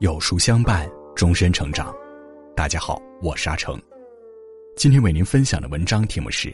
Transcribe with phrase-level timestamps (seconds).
[0.00, 1.94] 有书相伴，终身成长。
[2.56, 3.78] 大家好，我是阿成。
[4.74, 6.50] 今天为您分享的文章题目是：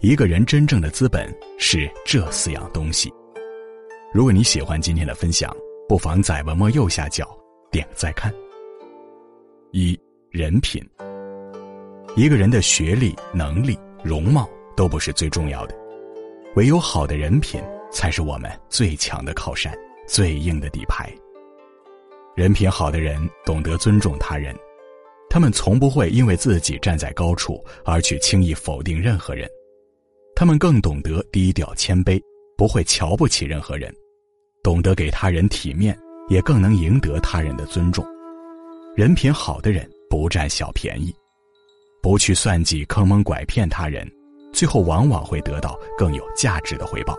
[0.00, 3.08] 一个人真正的资本是这四样东西。
[4.12, 5.56] 如果你喜欢今天的分享，
[5.88, 7.28] 不妨在文末右下角
[7.70, 8.34] 点个再看。
[9.70, 9.96] 一
[10.28, 10.84] 人品，
[12.16, 15.78] 一个人的学历、能力、容貌都不是最重要的，
[16.56, 17.62] 唯有好的人品
[17.92, 19.72] 才是我们最强的靠山、
[20.08, 21.08] 最硬的底牌。
[22.40, 24.56] 人品好的人懂得尊重他人，
[25.28, 29.46] 他们从不会因为自己站在高处而去轻易否定任何人，
[30.34, 32.18] 他们更懂得低调谦卑，
[32.56, 33.94] 不会瞧不起任何人，
[34.62, 35.94] 懂得给他人体面，
[36.30, 38.02] 也更能赢得他人的尊重。
[38.96, 41.14] 人品好的人不占小便宜，
[42.00, 44.10] 不去算计坑蒙拐骗他人，
[44.50, 47.14] 最后往往会得到更有价值的回报。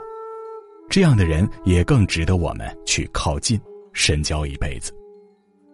[0.90, 3.62] 这样的人也更值得我们去靠近，
[3.94, 4.92] 深交一辈子。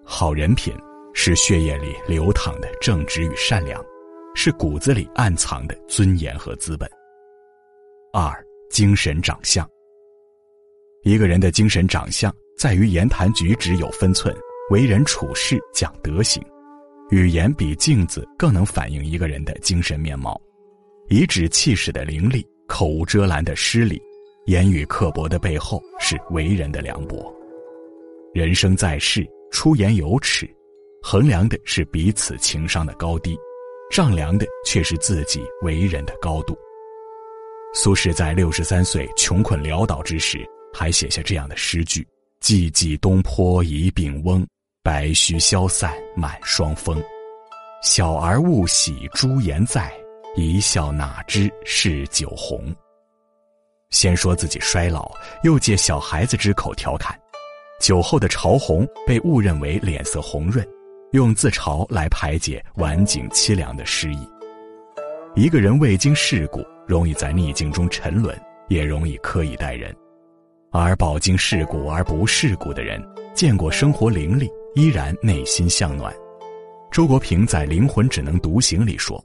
[0.09, 0.73] 好人品
[1.13, 3.83] 是血液里流淌的正直与善良，
[4.35, 6.89] 是骨子里暗藏的尊严和资本。
[8.13, 8.33] 二、
[8.69, 9.69] 精神长相。
[11.03, 14.33] 一个人的精神长相在于言谈举止有分寸，
[14.71, 16.41] 为人处事讲德行。
[17.09, 20.41] 语言比镜子更能反映一个人的精神面貌。
[21.09, 24.01] 颐指气使的凌厉，口无遮拦的失礼，
[24.45, 27.29] 言语刻薄的背后是为人的凉薄。
[28.33, 29.27] 人生在世。
[29.51, 30.47] 出言有尺，
[31.01, 33.37] 衡量的是彼此情商的高低，
[33.91, 36.57] 丈量的却是自己为人的高度。
[37.73, 42.07] 苏轼在六十三岁穷困潦倒之时，还写下这样的诗句
[42.41, 44.45] ：“寂寂东坡一病翁，
[44.83, 47.01] 白须消散满霜风。
[47.83, 49.91] 小儿勿喜朱颜在，
[50.35, 52.73] 一笑哪知是酒红。”
[53.91, 55.11] 先说自己衰老，
[55.43, 57.17] 又借小孩子之口调侃。
[57.79, 60.67] 酒后的潮红被误认为脸色红润，
[61.11, 64.27] 用自嘲来排解晚景凄凉的失意。
[65.35, 68.35] 一个人未经世故，容易在逆境中沉沦，
[68.67, 69.91] 也容易刻意待人；
[70.71, 73.01] 而饱经世故而不世故的人，
[73.35, 76.13] 见过生活凌厉，依然内心向暖。
[76.91, 79.23] 周国平在《灵魂只能独行》里说：“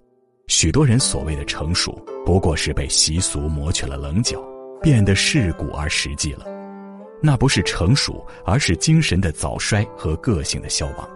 [0.49, 1.93] 许多人所谓的成熟，
[2.27, 4.39] 不过是被习俗磨去了棱角，
[4.83, 6.45] 变得世故而实际了。”
[7.23, 11.09] 那不是成熟，而是精神的早衰和个性的消亡。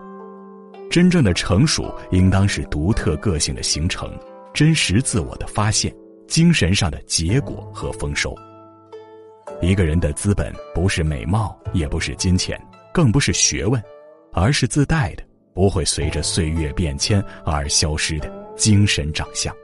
[0.89, 4.09] 真正的成熟，应当是独特个性的形成，
[4.55, 5.93] 真实自我的发现，
[6.29, 8.33] 精神上的结果和丰收。
[9.61, 12.61] 一个人的资本，不是美貌，也不是金钱，
[12.95, 13.83] 更不是学问，
[14.33, 15.25] 而是自带的，
[15.55, 19.55] 不会随着岁月变迁而消失的精神长相。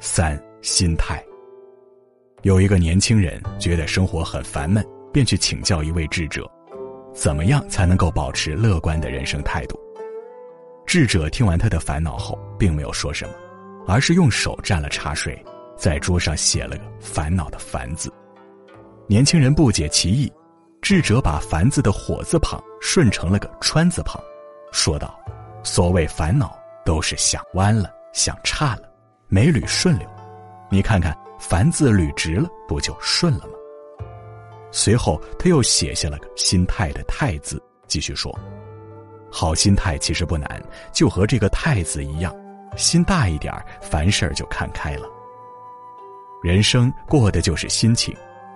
[0.00, 1.24] 三心态。
[2.46, 6.48] 有一个年轻人觉得生活很烦闷，便去请教一位智者，
[7.12, 9.76] 怎么样才能够保持乐观的人生态度？
[10.86, 13.34] 智者听完他的烦恼后，并没有说什么，
[13.88, 15.44] 而是用手蘸了茶水，
[15.76, 18.12] 在桌上写了个“烦恼”的“烦”字。
[19.08, 20.32] 年轻人不解其意，
[20.80, 24.22] 智者把“烦”字的火字旁顺成了个“川”字旁，
[24.70, 25.18] 说道
[25.64, 28.82] ：“所谓烦恼，都是想弯了，想差了，
[29.26, 30.08] 没捋顺溜。
[30.70, 33.52] 你看看。”凡字捋直了，不就顺了吗？
[34.72, 38.36] 随后他又写下了个心态的“态”字，继续说
[39.30, 42.34] ：“好心态其实不难，就和这个‘态’字一样，
[42.76, 45.06] 心大一点凡事就看开了。
[46.42, 48.14] 人生过的就是心情，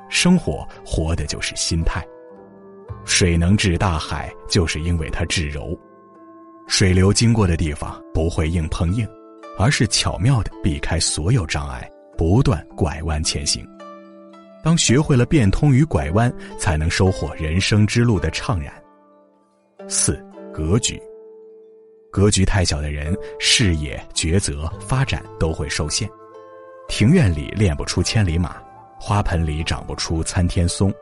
[0.08, 2.06] 生活活的就是心态。
[3.04, 5.78] 水能治大海，就是因为它至柔。
[6.66, 9.08] 水流经过的地方不会硬碰硬，
[9.58, 13.66] 而是巧妙的避开所有障碍。”不断拐弯前行，
[14.62, 18.72] 当学会了变通与拐弯，才能收获人生之路的怅然。
[19.88, 20.22] 四
[20.52, 21.00] 格局，
[22.10, 26.08] 格局太小的人，视野、抉择、发展都会受限。
[26.88, 28.56] 庭院里练不出千里马，
[28.98, 30.92] 花盆里长不出参天松。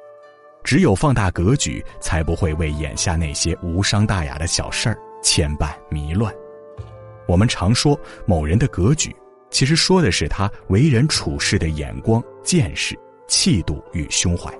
[0.62, 6.32] 只有放大格局，才不会为眼下那些无伤大雅的小事儿牵绊迷乱。
[7.26, 9.14] 我们常说某人的格局。
[9.50, 14.52] 其实说的是他为人处事的眼光、见识、气度与胸怀。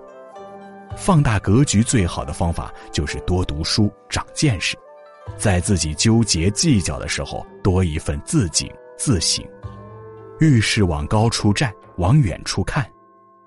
[0.97, 4.77] 放大格局最好的方法就是多读书、长见识，
[5.37, 9.45] 在自己纠结计较的时候多一份自警自省。
[10.41, 12.89] 遇事往高处站，往远处看，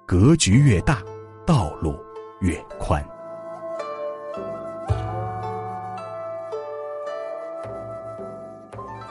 [0.05, 1.01] 格局越大，
[1.45, 1.99] 道路
[2.39, 3.05] 越宽。